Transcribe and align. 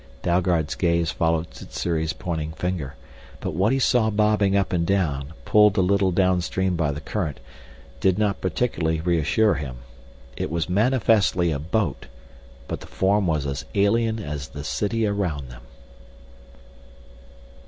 Dalgard's 0.23 0.73
gaze 0.73 1.11
followed 1.11 1.53
Sssuri's 1.53 2.11
pointing 2.13 2.53
finger. 2.53 2.95
But 3.39 3.51
what 3.53 3.71
he 3.71 3.77
saw 3.77 4.09
bobbing 4.09 4.57
up 4.57 4.73
and 4.73 4.83
down, 4.83 5.33
pulled 5.45 5.77
a 5.77 5.81
little 5.81 6.09
downstream 6.11 6.75
by 6.75 6.89
the 6.89 7.01
current, 7.01 7.39
did 7.99 8.17
not 8.17 8.41
particularly 8.41 8.99
reassure 8.99 9.53
him. 9.53 9.77
It 10.35 10.49
was 10.49 10.67
manifestly 10.67 11.51
a 11.51 11.59
boat, 11.59 12.07
but 12.67 12.79
the 12.79 12.87
form 12.87 13.27
was 13.27 13.45
as 13.45 13.63
alien 13.75 14.17
as 14.17 14.47
the 14.47 14.63
city 14.63 15.05
around 15.05 15.49
them. 15.51 15.61